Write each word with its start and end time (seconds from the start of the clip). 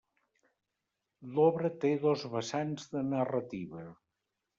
L'obra 1.35 1.69
té 1.83 1.91
dos 2.05 2.23
vessants 2.37 2.89
de 2.95 3.05
narrativa. 3.11 3.85